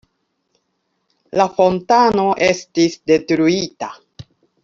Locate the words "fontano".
1.59-2.25